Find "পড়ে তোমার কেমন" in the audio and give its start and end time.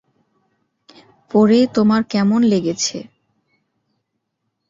1.31-2.39